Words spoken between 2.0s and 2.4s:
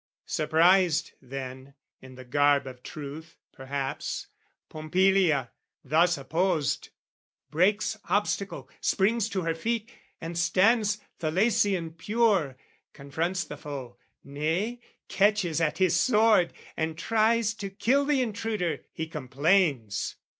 in the